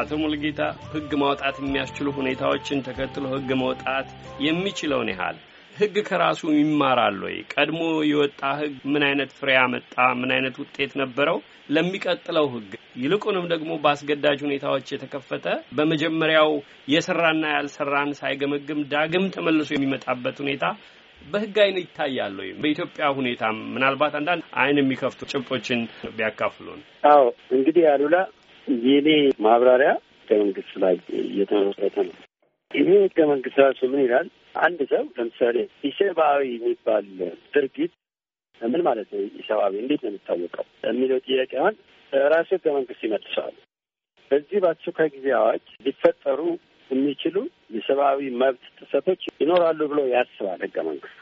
አቶ 0.00 0.18
ሙልጌታ 0.20 0.60
ህግ 0.92 1.12
ማውጣት 1.22 1.56
የሚያስችሉ 1.60 2.08
ሁኔታዎችን 2.18 2.84
ተከትሎ 2.86 3.24
ህግ 3.34 3.50
መውጣት 3.62 4.08
የሚችለውን 4.46 5.10
ያህል 5.12 5.38
ህግ 5.72 5.96
ከራሱ 6.06 6.40
ይማራል 6.54 7.18
ወይ? 7.24 7.36
ቀድሞ 7.52 7.80
የወጣ 8.08 8.40
ህግ 8.58 8.74
ምን 8.92 9.02
አይነት 9.06 9.30
ፍሬ 9.36 9.50
አመጣ? 9.60 9.92
ምን 10.20 10.30
አይነት 10.34 10.54
ውጤት 10.62 10.92
ነበረው? 11.00 11.38
ለሚቀጥለው 11.68 12.46
ህግ 12.54 12.70
ይልቁንም 13.00 13.44
ደግሞ 13.52 13.70
በአስገዳጅ 13.82 14.38
ሁኔታዎች 14.46 14.86
የተከፈተ 14.92 15.46
በመጀመሪያው 15.78 16.50
የሰራና 16.94 17.44
ያልሰራን 17.54 18.10
ሳይገመግም 18.20 18.80
ዳግም 18.92 19.26
ተመልሶ 19.36 19.70
የሚመጣበት 19.74 20.38
ሁኔታ 20.44 20.64
በህግ 21.22 21.56
አይን 21.62 21.78
ይታያል 21.80 22.36
ወይም 22.40 22.58
በኢትዮጵያ 22.62 23.06
ሁኔታ 23.18 23.42
ምናልባት 23.72 24.14
አንዳንድ 24.20 24.44
አይን 24.60 24.80
የሚከፍቱ 24.80 25.20
ጭብጦችን 25.32 25.80
ቢያካፍሉን። 26.16 26.80
አዎ 27.10 27.24
እንግዲህ 27.56 27.84
አሉላ 27.92 28.16
የኔ 28.84 29.08
ማብራሪያ 29.44 29.90
ህገ 30.22 30.38
መንግስት 30.42 30.72
ላይ 30.82 30.94
እየተመሰረተ 31.22 31.96
ነው። 32.08 32.16
ይሄ 32.70 32.88
ህገ 33.04 33.18
መንግስት 33.30 33.56
ራሱ 33.64 33.80
ምን 33.92 34.02
ይላል? 34.04 34.26
አንድ 34.60 34.80
ሰው 34.90 35.04
ለምሳሌ 35.16 35.56
ኢሰብአዊ 35.84 36.42
የሚባል 36.54 37.06
ድርጊት 37.54 37.92
ምን 38.60 38.82
ማለት 38.88 39.08
ነው? 39.12 39.20
ኢሰብአዊ 39.40 39.72
እንዴት 39.82 40.00
ነው 40.04 40.10
የሚታወቀው 40.10 40.66
የሚለው 40.86 41.18
ጥያቄ 41.26 41.52
አሁን 41.62 41.76
ራሱ 42.28 42.48
ህገ 42.56 42.66
መንግስት 42.76 43.02
ይመልሰዋል። 43.06 43.56
በዚህ 44.30 44.58
በአስቸኳይ 44.62 45.08
ጊዜ 45.14 45.26
አዋጅ 45.38 45.64
ሊፈጠሩ 45.86 46.40
የሚችሉ 46.90 47.36
የሰብአዊ 47.74 48.20
መብት 48.40 48.64
ጥሰቶች 48.78 49.22
ይኖራሉ 49.42 49.80
ብሎ 49.90 50.00
ያስባል 50.12 50.60
ህገ 50.66 50.76
መንግስቱ። 50.88 51.16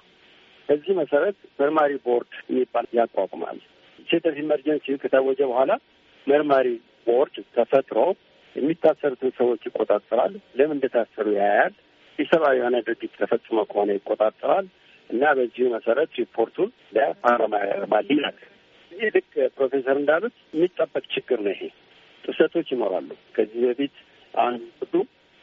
በዚህ 0.68 0.92
መሰረት 1.00 1.36
መርማሪ 1.60 1.92
ቦርድ 2.06 2.32
የሚባል 2.50 2.86
ያቋቁማል። 2.98 3.58
State 3.98 4.27
of 4.30 4.36
emergency 4.42 4.96
ከታወጀ 5.02 5.40
በኋላ 5.50 5.72
መርማሪ 6.26 6.66
ቦርድ 7.09 7.37
ተፈጥሮ 7.56 7.98
የሚታሰሩትን 8.56 9.33
ሰዎች 9.39 9.62
ይቆጣጠራል። 9.69 10.34
ለምን 10.59 10.77
እንደታሰሩ 10.77 11.27
ያያል። 11.39 11.75
ኢሰብአዊ 12.19 12.56
የሆነ 12.59 12.77
ድርጊት 12.87 13.12
ተፈጽሞ 13.20 13.59
ከሆነ 13.70 13.91
ይቆጣጠራል 13.97 14.67
እና 15.11 15.25
በዚሁ 15.36 15.67
መሰረት 15.75 16.11
ሪፖርቱን 16.20 16.70
ለፓርላማ 16.97 17.61
ያቀርባል 17.62 18.06
ይላል። 18.12 18.39
ይህ 18.92 19.11
ልክ 19.14 19.29
ፕሮፌሰር 19.56 19.97
እንዳሉት 20.01 20.36
የሚጠበቅ 20.55 21.05
ችግር 21.14 21.39
ነው። 21.45 21.53
ይሄ 21.55 21.62
ጥሰቶች 22.25 22.69
ይኖራሉ። 22.75 23.09
ከዚህ 23.36 23.61
በፊት 23.69 23.95
ሁሉ 24.83 24.95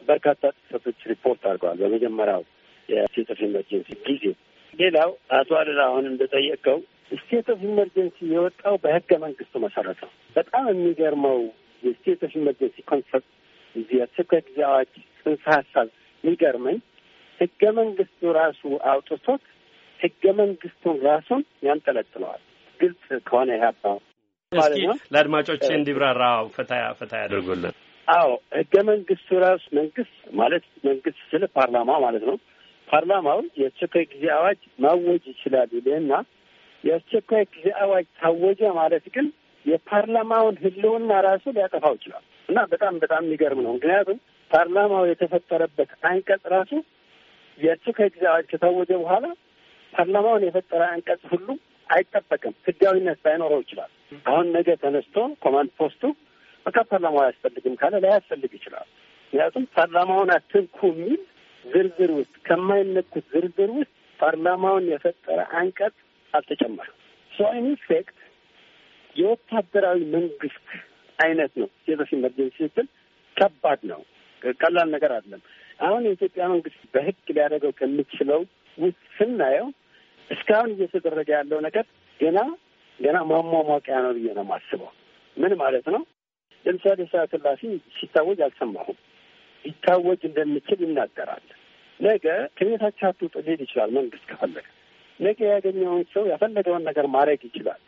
በርካታ 0.07 0.43
ጥሰቶች 0.57 0.99
ሪፖርት 1.11 1.41
አድርገዋል 1.47 1.77
በመጀመሪያው 1.81 2.43
የ 2.89 3.00
state 3.00 3.29
of 3.33 3.39
emergency 3.47 3.89
ጊዜ። 4.07 4.25
ሌላው 4.73 5.09
አቶ 5.37 5.49
አደላ 5.59 5.81
አሁን 5.89 6.05
እንደጠየቀው 6.11 6.79
state 7.11 7.47
of 7.53 7.61
emergency 7.69 8.17
የወጣው 8.33 8.75
በህገ 8.83 9.11
መንግስቱ 9.23 9.59
መሰረት 9.65 9.99
ነው። 10.05 10.11
በጣም 10.35 10.65
የሚገርመው 10.71 11.39
የ 11.83 11.94
state 11.94 12.21
of 12.27 12.33
emergency 12.39 12.77
concept 12.89 13.29
እዚህ 13.75 13.97
አስቸኳይ 14.05 14.41
ጊዜ 14.47 14.59
አዋጅ 14.69 14.91
ጽንሰ 15.19 15.43
ሀሳብ 15.55 15.87
የሚገርመኝ 16.23 16.77
ህገ 17.39 17.61
መንግስቱ 17.79 18.33
ራሱ 18.37 18.61
አውጥቶት 18.91 19.43
ህገ 19.99 20.23
መንግስቱን 20.39 20.97
ራሱን 21.07 21.41
ያንጠለጥለዋል። 21.67 22.41
ግልጽ 22.79 23.03
ከሆነ 23.27 23.49
ያባ 23.61 23.83
እስኪ 24.51 24.81
ለአድማጮች 25.13 25.63
እንዲብራራ 25.75 26.23
ፈታ 26.55 26.71
ፈታ 26.99 27.13
ያደርጉልን። 27.23 27.75
አዎ 28.07 28.27
ህገ 28.57 28.73
መንግስቱ 28.89 29.37
ራሱ 29.45 29.63
መንግስት 29.77 30.17
ማለት 30.39 30.65
መንግስት 30.87 31.21
ስለ 31.31 31.45
ፓርላማ 31.55 31.91
ማለት 32.05 32.23
ነው። 32.29 32.37
ፓርላማው 32.87 33.39
የአስቸኳይ 33.59 34.03
ጊዜ 34.11 34.25
አዋጅ 34.35 34.59
ማወጅ 34.83 35.23
ይችላል 35.31 35.69
ይልህና 35.77 36.11
የአስቸኳይ 36.83 37.43
ጊዜ 37.53 37.67
አዋጅ 37.83 38.07
ታወጀ 38.19 38.61
ማለት 38.79 39.05
ግን 39.15 39.27
የፓርላማውን 39.65 40.55
ህልውና 40.63 41.11
ራሱ 41.27 41.43
ሊያጠፋው 41.55 41.93
ይችላል 41.97 42.23
እና 42.49 42.59
በጣም 42.71 42.95
በጣም 43.03 43.21
የሚገርም 43.25 43.61
ነው። 43.65 43.71
ምክንያቱም 43.77 44.17
ፓርላማው 44.51 45.03
የተፈጠረበት 45.09 45.91
አንቀጽ 46.09 46.43
ራሱ 46.55 46.71
ጊዜ 48.07 48.25
አዋጅ 48.29 48.45
ከታወጀ 48.51 48.91
በኋላ 49.01 49.25
ፓርላማውን 49.93 50.43
የፈጠረ 50.47 50.81
አንቀጽ 50.93 51.21
ሁሉ 51.31 51.47
አይጠበቅም፣ 51.89 52.53
ህጋዊነት 52.67 53.19
ላይኖረው 53.25 53.59
ይችላል። 53.63 53.91
አሁን 54.25 54.47
ነገ 54.55 54.69
ተነስቶ 54.81 55.15
command 55.43 55.71
post 55.79 55.95
ኡ 55.95 56.03
በቃ 56.65 56.77
ፓርላማው 56.91 57.21
አያስፈልግም 57.23 57.75
ካለ 57.81 57.95
ላያስፈልግ 58.03 58.51
ይችላል። 58.57 58.87
ምክንያቱም 59.23 59.65
ፓርላማውን 59.75 60.29
አትንኩ 60.35 60.79
የሚል 60.91 61.21
ዝርዝር 61.65 62.11
ውስጥ 62.17 62.35
ከማይነኩት 62.45 63.25
ዝርዝር 63.33 63.71
ውስጥ 63.77 63.91
ፓርላማውን 64.19 64.85
የፈጠረ 64.91 65.39
አንቀጽ 65.59 65.95
አልተጨመረም። 66.33 66.97
So 67.31 67.47
in 67.57 67.67
የወታደራዊ 69.15 69.99
መንግስት 70.15 70.67
አይነት 71.19 71.53
ነው። 71.61 71.69
of 71.95 72.11
emergency 72.17 72.57
ስትል 72.63 72.87
ከባድ 73.37 73.81
ነው፣ 73.91 74.01
ቀላል 74.61 74.89
ነገር 74.95 75.11
አይደለም። 75.15 75.41
አሁን 75.79 76.01
የኢትዮጵያ 76.07 76.43
መንግስት 76.51 76.81
በህግ 76.93 77.29
ሊያደርገው 77.35 77.71
ከሚችለው 77.79 78.41
ውስጥ 78.77 79.01
ስናየው 79.17 79.67
እስካሁን 80.29 80.69
እየተደረገ 80.75 81.29
ያለው 81.37 81.59
ነገር 81.67 81.85
ገና 82.19 82.39
ገና 82.99 83.17
ማሟሟቂያ 83.29 83.95
ነው 84.05 84.11
ብዬ 84.17 84.27
ነው 84.37 84.43
የማስበው። 84.45 84.91
ምን 85.37 85.53
ማለት 85.61 85.87
ነው? 85.95 86.01
ለምሳሌ 86.65 86.99
ሰዓት 87.11 87.31
እላፊ 87.37 87.61
ሲታወጅ 87.97 88.39
አልሰማሁም። 88.45 88.97
ሊታወጅ 89.65 90.21
እንደሚችል 90.29 90.79
ይናገራል። 90.85 91.45
ነገ 91.99 92.25
ከቤታቸው 92.57 93.05
አትውጡ 93.09 93.35
ሊል 93.47 93.59
ይችላል 93.65 93.91
መንግስት 93.97 94.25
ከፈለገ። 94.31 94.65
ነገ 95.19 95.39
ያገኘውን 95.51 96.03
ሰው 96.13 96.23
የፈለገውን 96.31 96.83
ነገር 96.89 97.05
ማድረግ 97.15 97.41
ይችላል። 97.49 97.81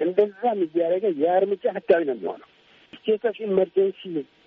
እንደዛም 0.00 0.58
እያደረገ 0.64 1.04
ያ 1.22 1.34
እርምጃ 1.38 1.64
ህጋዊ 1.76 2.02
ነው 2.08 2.16
የሚሆነው። 2.16 2.48
State 2.92 3.24
of 3.30 3.36
emergency 3.46 4.00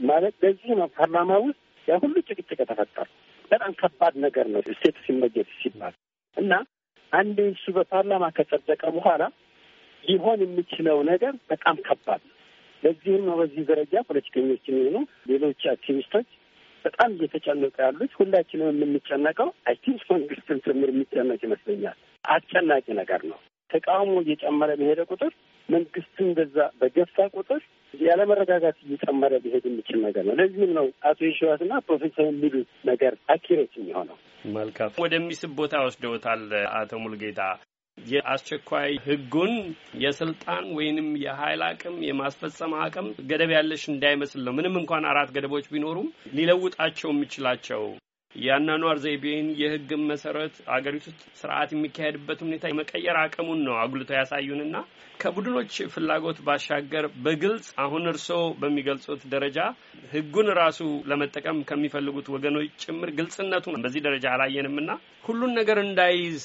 ማለት 0.10 0.36
በዚህ 0.44 0.72
ነው 0.80 0.88
ፓርላማ 0.98 1.32
ውስጥ 1.46 1.60
ያ 1.88 1.98
ሁሉ 2.04 2.16
ጭቅጭቅ 2.28 2.58
የተፈጠረው 2.64 3.08
በጣም 3.52 3.72
ከባድ 3.82 4.16
ነገር 4.26 4.48
ነው 4.54 4.62
state 4.72 4.98
of 5.02 5.08
emergency 5.14 5.54
ሲባል 5.62 5.94
እና 6.38 6.54
አንድ 7.12 7.38
እሱ 7.48 7.66
በፓርላማ 7.78 8.26
ከጸደቀ 8.38 8.82
በኋላ 8.98 9.24
ሊሆን 10.04 10.40
የሚችለው 10.44 11.00
ነገር 11.10 11.34
በጣም 11.50 11.78
ከባድ 11.88 12.22
ነው። 12.28 12.36
ለዚህም 12.84 13.24
ነው 13.28 13.36
በዚህ 13.40 13.64
ደረጃ 13.70 14.04
ፖለቲከኞች 14.10 14.64
የሚሆኑ 14.70 14.98
ሌሎች 15.28 15.62
አክቲቪስቶች 15.72 16.28
በጣም 16.86 17.10
እየተጨነቁ 17.16 17.76
ያሉት። 17.84 18.12
ሁላችንም 18.20 18.70
የምንጨነቀው 18.76 19.50
I 19.68 19.76
think 19.84 20.02
ጭምር 20.66 20.90
የሚጨነቅ 20.92 21.40
ይመስለኛል። 21.48 21.98
አስጨናቂ 22.26 22.86
ነገር 23.02 23.22
ነው። 23.32 23.40
ተቃውሞ 23.70 24.14
እየጨመረ 24.24 24.72
በሄደ 24.80 25.02
ቁጥር 25.12 25.32
መንግስትን 25.70 26.30
በዛ 26.38 26.58
በገፋ 26.80 27.16
ቁጥር 27.36 27.62
ያለመረጋጋት 27.94 28.78
እየጨመረ 28.84 29.34
ሊሄድ 29.44 29.66
የሚችል 29.70 30.00
ነገር 30.06 30.24
ነው። 30.28 30.36
ለዚህም 30.40 30.72
ነው 30.78 30.88
አቶ 31.10 31.20
የሸዋስና 31.28 31.74
ፕሮፌሰር 31.88 32.28
የሚሉት 32.30 32.70
ነገር 32.90 33.16
accurate 33.34 33.74
የሚሆነው። 33.80 34.18
መልካም 34.54 34.94
ወደሚስብ 35.04 35.52
ቦታ 35.60 35.76
ወስደውታል 35.88 36.44
አቶ 36.80 36.92
ሙልጌታ። 37.04 37.42
የአስቸኳይ 37.98 38.92
ህጉን 39.06 39.54
የስልጣን 40.04 40.66
ወይንም 40.78 41.08
የኃይል 41.24 41.62
አቅም 41.68 41.96
የማስፈጸም 42.08 42.74
አቅም 42.84 43.08
ገደብ 43.30 43.52
ያለሽ 43.56 43.84
እንዳይመስል 43.90 44.42
ነው። 44.48 44.54
ምንም 44.60 44.78
እንኳን 44.82 45.10
አራት 45.12 45.32
ገደቦች 45.36 45.66
ቢኖሩም 45.74 46.08
ሊለውጣቸው 46.38 47.10
የሚችላቸው 47.14 47.84
የአኗኗር 48.36 48.98
ዘይቤን 49.04 49.48
የህግን 49.60 50.02
መሰረት 50.10 50.56
አገሪቱ 50.74 51.06
ውስጥ 51.10 51.24
ስርዓት 51.40 51.70
የሚካሄድበት 51.74 52.40
ሁኔታ 52.46 52.64
የመቀየር 52.70 53.18
አቅሙን 53.22 53.62
ነው 53.68 53.76
አጉልተው 53.80 54.18
ያሳዩንና 54.18 54.76
ከቡድኖች 55.22 55.74
ፍላጎት 55.94 56.38
ባሻገር 56.46 57.06
በግልጽ 57.26 57.68
አሁን 57.84 58.04
እርስዎ 58.12 58.42
በሚገልጹት 58.62 59.24
ደረጃ 59.34 59.58
ህጉን 60.14 60.50
ራሱ 60.62 60.80
ለመጠቀም 61.12 61.60
ከሚፈልጉት 61.72 62.30
ወገኖች 62.36 62.70
ጭምር 62.86 63.12
ግልጽነቱን 63.20 63.82
በዚህ 63.86 64.04
ደረጃ 64.08 64.28
አላየንምና 64.36 64.90
ሁሉን 65.26 65.54
ነገር 65.60 65.80
እንዳይዝ 65.86 66.40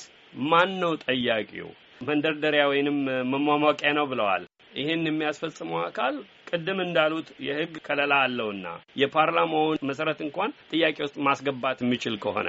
ማን 0.45 0.71
ነው 0.83 0.93
ጠያቂው? 1.05 1.69
መንደርደሪያ 2.05 2.63
ወይንም 2.71 2.97
መሟሟቂያ 3.35 3.91
ነው 3.99 4.07
ብለዋል። 4.11 4.43
ይህን 4.75 5.03
የሚያስፈጽመው 5.09 5.81
አካል 5.87 6.15
ቅድም 6.55 6.79
እንዳሉት 6.83 7.29
የህግ 7.45 7.75
ከለላ 7.87 8.15
አለውና 8.25 8.67
የፓርላማውን 9.01 9.79
መሰረት 9.89 10.19
እንኳን 10.25 10.51
ጥያቄ 10.71 10.97
ውስጥ 11.05 11.17
ማስገባት 11.27 11.79
የሚችል 11.83 12.17
ከሆነ 12.25 12.49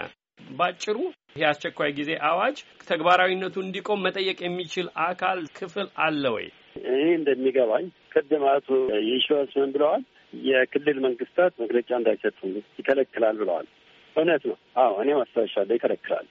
ባጭሩ 0.52 0.98
ይህ 1.36 1.46
አስቸኳይ 1.50 1.92
ጊዜ 1.98 2.12
አዋጅ 2.30 2.58
ተግባራዊነቱ 2.90 3.56
እንዲቆም 3.64 4.04
መጠየቅ 4.06 4.38
የሚችል 4.44 4.88
አካል 5.06 5.40
ክፍል 5.58 5.88
አለ 6.06 6.24
ወይ? 6.36 6.46
እኔ 6.90 7.02
እንደሚገባኝ 7.18 7.86
ቅድም 8.14 8.44
አቶ 8.52 8.68
የሺዋስ 9.10 9.52
ምን 9.60 9.72
ብለዋል? 9.76 10.04
የክልል 10.48 10.98
መንግስታት 11.06 11.54
መግለጫ 11.64 11.90
እንዳይሰጡ 12.00 12.40
ይከለክላል 12.80 13.36
ብለዋል። 13.42 13.68
እውነት 14.16 14.44
ነው። 14.50 14.58
አዎ 14.84 14.94
እኔ 15.04 15.10
ማስታወሻለሁ፣ 15.20 15.76
ይከለክላል። 15.78 16.28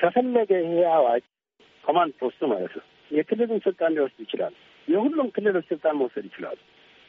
ከፈለገ 0.00 0.50
ይሄ 0.64 0.80
አዋጅ 0.96 1.24
ኮማንድ 1.84 2.14
ፖስቱ 2.20 2.40
ማለት 2.52 2.74
ነው 2.78 2.86
የክልሉን 3.10 3.60
ስልጣን 3.66 3.94
ሊወስድ 3.96 4.20
ይችላል። 4.26 4.54
የሁሉም 4.88 5.28
ክልሎች 5.36 5.66
ስልጣን 5.70 5.96
መውሰድ 6.00 6.24
ይችላሉ 6.28 6.58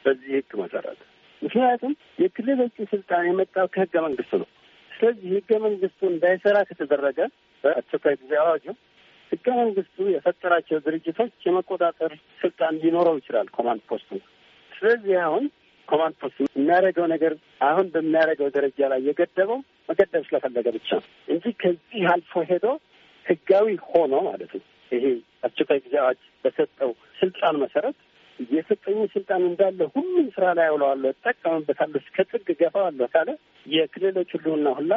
በዚህ 0.04 0.30
ህግ 0.36 0.52
መሰረት። 0.60 0.98
ምክንያቱም 1.42 1.92
የክልሎቹ 2.22 2.76
ስልጣን 2.92 3.26
የመጣው 3.28 3.66
ከህገ 3.74 3.94
መንግስቱ 4.06 4.32
ነው። 4.42 4.48
ስለዚህ 4.90 5.28
ህገ 5.36 5.50
መንግስቱ 5.64 6.00
እንዳይሰራ 6.10 6.56
ከተደረገ 6.68 7.18
በአስቸኳይ 7.64 8.14
ጊዜ 8.22 8.32
አዋጁ 8.42 8.64
ህገ 9.32 9.46
መንግስቱ 9.60 9.96
የፈጠራቸው 10.12 10.78
ድርጅቶች 10.86 11.32
የመቆጣጠር 11.46 12.12
ስልጣን 12.40 12.78
ሊኖረው 12.82 13.16
ይችላል 13.20 13.48
command 13.56 13.82
post 13.90 14.01
ኡ። 14.01 14.10
ስለዚህ 14.72 15.16
አሁን 15.26 15.44
command 15.88 16.16
post 16.22 16.38
የሚያደርገው 16.52 17.06
ነገር 17.12 17.32
አሁን 17.68 17.86
በሚያደርገው 17.94 18.48
ደረጃ 18.56 18.88
ላይ 18.92 19.00
የገደበው 19.08 19.58
መገደብ 19.88 20.22
ስለፈለገ 20.28 20.66
ብቻ 20.76 20.88
ነው 20.98 21.08
እንጂ 21.28 21.44
ከዚህ 21.62 22.02
አልፎ 22.12 22.42
ሄዶ 22.50 22.66
ህጋዊ 23.26 23.66
ሆኖ 23.88 24.14
ማለት 24.28 24.52
ነው 24.56 24.64
ይሄ 24.92 25.04
አስቸኳይ 25.46 25.78
ጊዜ 25.84 25.94
አዋጅ 26.02 26.20
በሰጠው 26.44 26.90
ስልጣን 27.20 27.56
መሰረት 27.62 27.96
የሰጠኝ 28.50 28.98
ስልጣን 29.14 29.42
እንዳለ 29.48 29.80
ሁሉም 29.94 30.26
ስራ 30.34 30.44
ላይ 30.58 30.68
አውለዋለሁ፣ 30.70 31.10
እጠቀምበታለሁ፣ 31.14 32.00
እስከ 32.02 32.26
ጥግ 32.30 32.48
ገፋዋለሁ 32.60 33.08
ካለ 33.14 33.30
የክልሎች 33.66 34.30
ሁሉና 34.38 34.68
ሁላ 34.78 34.92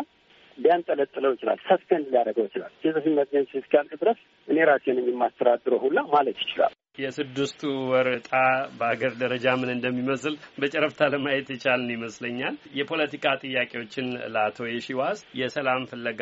ሊያንጠለጥለው 0.57 1.31
ይችላል። 1.35 1.59
suspend 1.67 2.07
ሊያደርገው 2.11 2.45
ይችላል። 2.47 2.71
ኬዘስ 2.81 3.05
emergency 3.11 3.51
እስኪያልቅ 3.59 3.94
ድረስ 4.01 4.19
እኔ 4.47 4.57
ራሴ 4.69 4.85
ነኝ 4.97 5.07
የማስተዳድረው 5.11 5.79
ሁላ 5.85 5.99
ማለት 6.11 6.37
ይችላል። 6.43 6.72
የስድስቱ 6.97 7.61
ወር 7.91 8.07
ዕጣ 8.11 8.31
በሀገር 8.79 9.13
ደረጃ 9.21 9.45
ምን 9.59 9.69
እንደሚመስል 9.73 10.33
በጨረፍታ 10.57 11.07
ለማየት 11.13 11.47
የቻልን 11.51 11.89
ይመስለኛል። 11.93 12.57
የፖለቲካ 12.79 13.33
ጥያቄዎችን 13.43 14.07
ለአቶ 14.33 14.67
የሺዋስ 14.69 15.21
የሰላም 15.39 15.87
ፍለጋ 15.91 16.21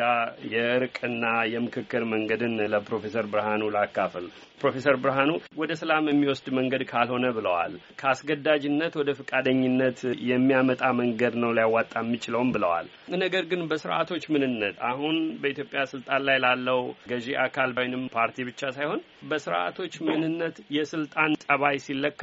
የእርቅና 0.52 1.24
የምክክር 1.52 2.04
መንገድን 2.14 2.56
ለፕሮፌሰር 2.74 3.28
ብርሃኑ 3.32 3.68
ላካፍል። 3.76 4.26
ፕሮፌሰር 4.62 4.96
ብርሃኑ 5.02 5.30
ወደ 5.60 5.72
ሰላም 5.78 6.08
የሚወስድ 6.08 6.48
መንገድ 6.58 6.82
ካልሆነ 6.90 7.26
ብለዋል። 7.36 7.72
ከአስገዳጅነት 8.00 8.92
ወደ 9.00 9.10
ፈቃደኝነት 9.18 10.00
የሚያመጣ 10.28 10.82
መንገድ 11.00 11.34
ነው 11.42 11.50
ሊያዋጣ 11.56 11.92
የሚችለውም 12.02 12.52
ብለዋል። 12.56 12.86
ነገር 13.22 13.44
ግን 13.50 13.62
በስርዓቶች 13.70 14.24
ምንነት 14.34 14.76
አሁን 14.90 15.16
በኢትዮጵያ 15.42 15.82
ስልጣን 15.92 16.22
ላይ 16.28 16.38
ላለው 16.44 16.80
ገዢ 17.10 17.28
አካል 17.44 17.70
ወይንም 17.78 18.04
ፓርቲ 18.14 18.44
ብቻ 18.48 18.70
ሳይሆን 18.76 19.00
በስርዓቶች 19.30 19.94
ምንነት 20.06 20.56
የስልጣን 20.70 21.32
ጠባይ 21.44 21.76
ሲለካ 21.86 22.22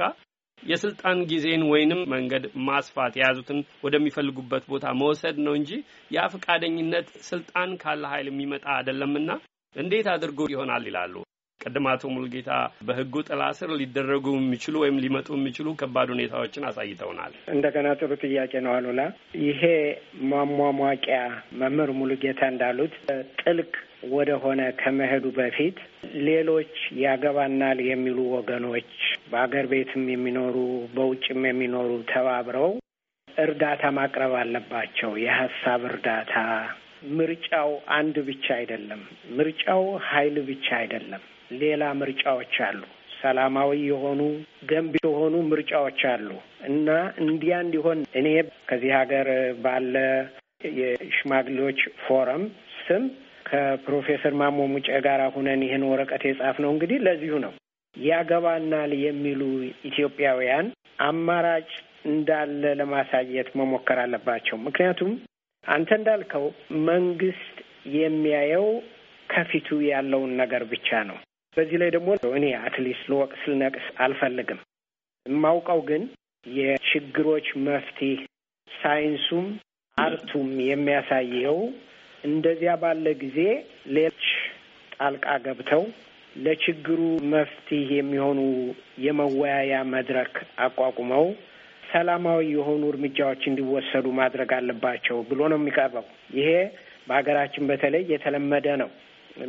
የስልጣን 0.62 1.18
ጊዜን 1.30 1.62
ወይንም 1.70 2.00
መንገድ 2.12 2.44
ማስፋት 2.66 3.12
የያዙትን 3.16 3.60
ወደሚፈልጉበት 3.84 4.64
ቦታ 4.68 4.86
መውሰድ 5.00 5.36
ነው 5.46 5.54
እንጂ 5.60 5.70
ያ 6.10 6.26
ፈቃደኝነት 6.34 7.08
ስልጣን 7.28 7.70
ካለ 7.82 8.04
ኃይል 8.12 8.28
የሚመጣ 8.30 8.66
አይደለምና 8.76 9.30
እንዴት 9.76 10.08
አድርጎ 10.14 10.48
ይሆናል 10.52 10.84
ይላሉ። 10.88 11.14
ቅድም 11.60 11.86
አቶ 11.90 12.02
ሙሉጌታ 12.12 12.50
በሕጉ 12.86 13.14
ጥላ 13.26 13.42
ስር 13.56 13.70
ሊደረጉ 13.80 14.26
የሚችሉ 14.36 14.74
ወይም 14.82 15.00
ሊመጡ 15.02 15.28
የሚችሉ 15.36 15.68
ከባድ 15.80 16.08
ሁኔታዎችን 16.14 16.66
አሳይተውናል። 16.68 17.32
እንደገና 17.54 17.88
ጥሩ 17.98 18.10
ጥያቄ 18.22 18.52
ነው 18.64 18.72
አሉላ። 18.76 19.00
ይሄ 19.42 19.62
ማሟሟቂያ 20.30 21.18
መምህር 21.60 21.92
ሙሉጌታ 22.00 22.40
እንዳሉት 22.52 22.94
ጥልቅ 23.42 23.70
ወደ 24.10 24.30
ሆነ 24.42 24.60
ከመሄዱ 24.80 25.24
በፊት 25.38 25.78
ሌሎች 26.26 26.74
ያገባናል 27.02 27.80
የሚሉ 27.88 28.18
ወገኖች 28.34 28.92
በአገር 29.32 29.66
ቤትም 29.72 30.04
የሚኖሩ 30.12 30.56
በውጭም 30.94 31.42
የሚኖሩ 31.48 31.90
ተባብረው 32.10 32.70
እርዳታ 33.28 33.82
ማቅረብ 33.96 34.32
አለባቸው። 34.38 35.12
የሀሳብ 35.24 35.82
እርዳታ። 35.90 36.34
ምርጫው 37.18 37.70
አንድ 37.96 38.16
ብቻ 38.26 38.46
አይደለም። 38.56 39.02
ምርጫው 39.36 39.82
ኃይል 40.08 40.36
ብቻ 40.48 40.66
አይደለም። 40.80 41.22
ሌላ 41.60 41.84
ምርጫዎች 42.00 42.54
አሉ። 42.66 42.80
ሰላማዊ 43.20 43.70
የሆኑ 43.86 44.20
ገንቢ 44.70 44.94
የሆኑ 45.04 45.34
ምርጫዎች 45.48 46.00
አሉ 46.12 46.28
እና 46.68 46.88
እንዲያ 47.24 47.54
እንዲሆን 47.64 47.98
እኔ 48.20 48.28
ከዚህ 48.68 48.92
ሀገር 48.98 49.28
ባለ 49.64 49.94
የሽማግሌዎች 50.80 51.80
ፎረም 52.04 52.44
ስም 52.80 53.04
ከፕሮፌሰር 53.46 54.34
ማሞ 54.40 54.66
ሙጬ 54.72 54.88
ጋር 55.06 55.20
ሁነን 55.34 55.62
ይህን 55.66 55.84
ወረቀት 55.90 56.24
የጻፍነው 56.26 56.70
እንግዲህ 56.74 56.98
ለዚሁ 57.06 57.34
ነው። 57.44 57.52
ያገባናል 57.96 58.92
የሚሉ 59.04 59.40
ኢትዮጵያውያን 59.90 60.66
አማራጭ 61.06 61.70
እንዳለ 62.04 62.62
ለማሳየት 62.80 63.48
መሞከር 63.60 63.98
አለባቸው። 64.04 64.56
ምክንያቱም 64.66 65.10
አንተ 65.64 65.90
እንዳልከው 65.98 66.44
መንግስት 66.88 67.56
የሚያየው 67.96 68.68
ከፊቱ 69.28 69.68
ያለውን 69.88 70.32
ነገር 70.40 70.62
ብቻ 70.72 70.88
ነው። 71.10 71.18
በዚህ 71.56 71.76
ላይ 71.82 71.90
ደግሞ 71.94 72.08
እኔ 72.38 72.46
at 72.60 72.73
least 72.73 73.04
ልወቅስ 73.10 73.40
ልነቅስ 73.50 73.86
አልፈልግም። 74.04 74.60
የማውቀው 75.26 75.80
ግን 75.88 76.02
የችግሮች 76.46 77.46
መፍትሄ 77.66 78.10
ሳይንሱም 78.68 79.46
art 79.98 80.20
ኡም 80.20 80.50
የሚያሳየው 80.66 81.58
እንደዚያ 82.24 82.72
ባለ 82.82 83.06
ጊዜ 83.22 83.38
ሌሎች 83.94 84.24
ጣልቃ 84.96 85.26
ገብተው 85.44 85.82
ለችግሩ 86.36 87.00
መፍትሄ 87.32 87.88
የሚሆኑ 87.94 88.40
የመወያያ 89.04 89.82
መድረክ 89.94 90.34
አቋቁመው 90.64 91.26
ሰላማዊ 91.90 92.42
የሆኑ 92.52 92.82
እርምጃዎች 92.90 93.42
እንዲወሰዱ 93.50 94.06
ማድረግ 94.18 94.50
አለባቸው 94.58 95.18
ብሎ 95.30 95.40
ነው 95.52 95.58
የሚቀርበው። 95.60 96.06
ይሄ 96.36 96.50
በሀገራችን 97.08 97.68
በተለይ 97.70 98.04
የተለመደ 98.12 98.66
ነው። 98.82 98.90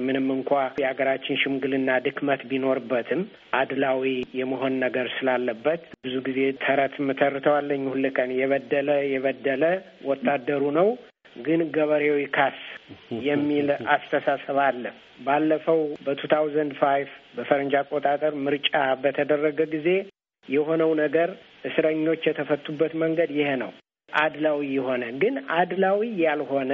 ምንም 0.01 0.27
እንኳ 0.35 0.49
የሀገራችን 0.81 1.39
ሽምግልና 1.41 1.91
ድክመት 2.05 2.41
ቢኖርበትም 2.49 3.21
አድላዊ 3.59 4.03
የመሆን 4.39 4.73
ነገር 4.83 5.07
ስላለበት 5.15 5.83
ብዙ 6.05 6.15
ጊዜ 6.27 6.39
ተረት 6.63 6.95
የምተርተው 7.07 7.55
አለኝ 7.55 7.83
ሁል 7.91 8.05
ቀን 8.15 8.31
የበደለ 8.39 8.89
የበደለ 9.13 9.63
ወታደሩ 10.11 10.63
ነው 10.79 10.89
ግን 11.39 11.61
ገበሬው 11.75 12.17
ይካስ 12.21 12.57
የሚል 13.25 13.67
አስተሳሰብ 13.93 14.57
አለ። 14.65 14.83
ባለፈው 15.25 15.79
በ 16.05 16.12
two 16.12 16.21
thousand 16.31 16.73
five 16.79 17.07
በፈረንጅ 17.35 17.73
አቆጣጠር 17.81 18.33
ምርጫ 18.45 18.71
በተደረገ 19.03 19.59
ጊዜ 19.73 19.87
የሆነው 20.45 20.91
ነገር 21.01 21.29
እስረኞች 21.69 22.21
የተፈቱበት 22.27 22.93
መንገድ 23.01 23.31
ይሄ 23.37 23.49
ነው። 23.63 23.71
አድላዊ 24.09 24.61
የሆነ 24.75 25.03
ግን 25.21 25.35
አድላዊ 25.57 26.01
ያልሆነ 26.23 26.71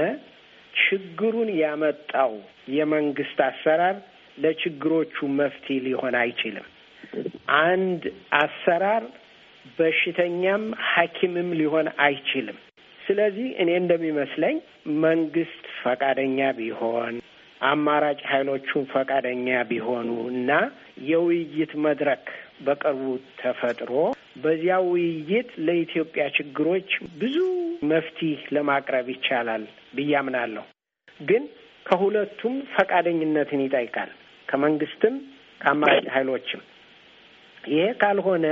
ችግሩን 0.80 1.50
ያመጣው 1.60 2.34
የመንግስት 2.76 3.40
አሰራር 3.48 3.98
ለችግሮቹ 4.38 5.28
መፍትሄ 5.38 5.78
ሊሆን 5.86 6.16
አይችልም። 6.22 6.68
አንድ 7.64 8.04
አሰራር 8.42 9.04
በሽተኛም 9.78 10.64
ሐኪምም 10.90 11.50
ሊሆን 11.60 11.88
አይችልም። 12.06 12.58
ስለዚህ 13.02 13.48
እኔ 13.62 13.70
እንደሚመስለኝ 13.82 14.56
መንግስት 15.04 15.64
ፈቃደኛ 15.82 16.40
ቢሆን 16.58 17.16
አማራጭ 17.62 18.20
ኃይሎቹ 18.32 18.70
ፈቃደኛ 18.92 19.48
ቢሆኑ 19.70 20.10
እና 20.32 20.50
የውይይት 21.08 21.72
መድረክ 21.86 22.26
በቅርቡ 22.66 23.04
ተፈጥሮ 23.40 23.92
በዚያ 24.44 24.76
ውይይት 24.88 25.50
ለኢትዮጵያ 25.66 26.24
ችግሮች 26.38 26.90
ብዙ 27.22 27.38
መፍትሄ 27.92 28.42
ለማቅረብ 28.56 29.08
ይቻላል 29.14 29.64
ብዬ 29.94 30.12
አምናለሁ። 30.20 30.66
ግን 31.20 31.44
ከሁለቱም 31.86 32.56
ፈቃደኝነትን 32.74 33.62
ይጠይቃል፣ 33.66 34.10
ከመንግስትም 34.48 35.16
ከአማራጭ 35.62 36.06
ኃይሎችም። 36.16 36.62
ይሄ 37.64 37.86
ካልሆነ 38.02 38.46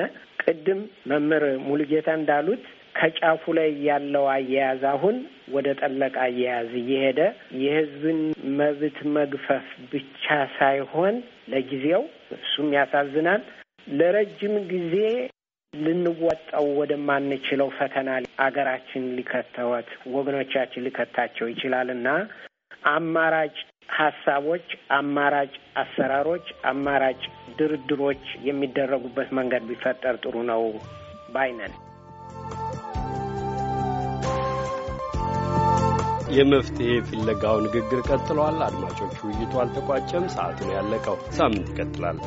ቅድም 0.43 0.79
መምህር 1.09 1.43
ሙሉጌታ 1.67 2.07
እንዳሉት 2.19 2.63
ከጫፉ 2.95 3.53
ላይ 3.57 3.69
ያለው 3.87 4.25
አያያዝ 4.33 4.81
አሁን 4.91 5.15
ወደ 5.53 5.67
ጠለቀ 5.81 6.15
አያያዝ 6.25 6.69
እየሄደ 6.81 7.19
የሕዝብን 7.61 8.19
መብት 8.59 8.97
መግፈፍ 9.15 9.65
ብቻ 9.91 10.25
ሳይሆን 10.57 11.15
ለጊዜው 11.53 12.03
እሱም 12.37 12.69
ያሳዝናል፣ 12.77 13.41
ለረጅም 13.93 14.55
ጊዜ 14.71 14.93
ልንወጣው 15.77 16.67
ወደማንችለው 16.79 17.69
ፈተና 17.77 18.09
አገራችን 18.45 19.05
ሊከተወት 19.17 19.87
ወገኖቻችን 20.15 20.85
ሊከታቸው 20.85 21.47
ይችላል 21.51 21.89
አማራጭ 22.91 23.55
ሀሳቦች፣ 23.95 24.67
አማራጭ 24.97 25.51
አሰራሮች፣ 25.77 26.45
አማራጭ 26.71 27.21
ድርድሮች 27.59 28.23
የሚደረጉበት 28.47 29.29
መንገድ 29.37 29.63
ቢፈጠር 29.69 30.15
ጥሩ 30.23 30.35
ነው 30.49 30.63
ባይነን። 31.35 31.73
የመፍትሄ 36.35 36.91
ፍለጋው 37.09 37.57
ንግግር 37.65 37.99
ቀጥሏል። 38.09 38.57
አድማጮች፣ 38.67 39.15
ውይይቱ 39.25 39.53
አልተቋጨም። 39.63 40.25
ሰዓቱ 40.35 40.57
ነው 40.67 40.75
ያለቀው። 40.77 41.17
ሳምንት 41.37 41.69
ይቀጥላል። 41.73 42.19